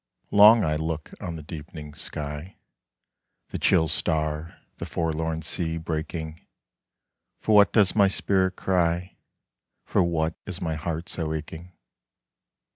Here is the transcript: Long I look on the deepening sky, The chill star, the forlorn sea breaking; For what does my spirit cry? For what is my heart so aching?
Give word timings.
Long 0.31 0.63
I 0.63 0.77
look 0.77 1.11
on 1.21 1.35
the 1.35 1.43
deepening 1.43 1.93
sky, 1.93 2.55
The 3.49 3.59
chill 3.59 3.87
star, 3.87 4.57
the 4.77 4.85
forlorn 4.87 5.43
sea 5.43 5.77
breaking; 5.77 6.41
For 7.39 7.53
what 7.53 7.71
does 7.71 7.95
my 7.95 8.07
spirit 8.07 8.55
cry? 8.55 9.17
For 9.85 10.01
what 10.01 10.33
is 10.47 10.59
my 10.59 10.73
heart 10.73 11.07
so 11.07 11.31
aching? 11.35 11.73